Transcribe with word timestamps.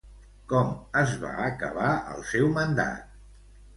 Com 0.53 0.71
es 1.01 1.13
va 1.25 1.33
acabar 1.49 1.91
el 2.15 2.25
seu 2.33 2.49
mandat? 2.59 3.17